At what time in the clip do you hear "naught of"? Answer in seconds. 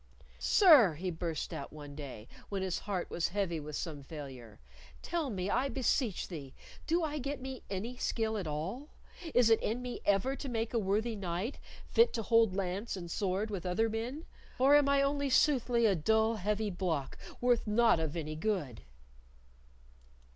17.67-18.15